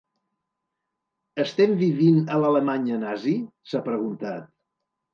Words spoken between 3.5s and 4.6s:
s’ha preguntat.